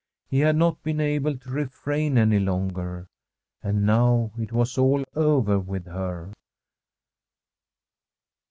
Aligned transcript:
He 0.27 0.39
had 0.39 0.55
not 0.55 0.81
been 0.81 0.99
able 0.99 1.37
to 1.37 1.49
refrain 1.51 2.17
any 2.17 2.39
longer. 2.39 3.07
And 3.61 3.85
now 3.85 4.31
it 4.39 4.51
was 4.51 4.75
all 4.79 5.03
over 5.13 5.59
with 5.59 5.85
her. 5.85 6.31